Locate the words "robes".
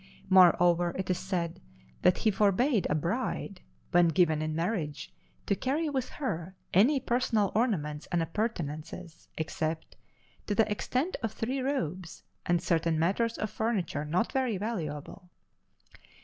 11.61-12.23